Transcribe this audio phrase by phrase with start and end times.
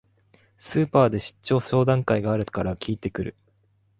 [0.57, 3.35] スーパーで出張相談会があるから聞いてくる